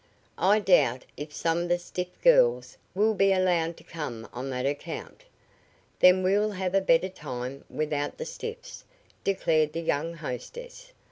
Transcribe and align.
"I 0.39 0.57
doubt 0.57 1.05
if 1.15 1.31
some 1.31 1.59
of 1.59 1.69
the 1.69 1.77
stiff 1.77 2.07
girls 2.23 2.75
will 2.95 3.13
be 3.13 3.31
allowed 3.31 3.77
to 3.77 3.83
come 3.83 4.27
on 4.33 4.49
that 4.49 4.65
account." 4.65 5.25
"Then 5.99 6.23
we'll 6.23 6.49
have 6.49 6.73
a 6.73 6.81
better 6.81 7.07
time 7.09 7.63
without 7.69 8.17
the 8.17 8.25
stiffs," 8.25 8.83
declared 9.23 9.73
the 9.73 9.81
young 9.81 10.15
hostess. 10.15 10.93